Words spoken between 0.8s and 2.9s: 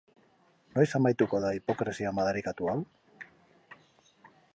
amaituko da hipokresia madarikatu hau?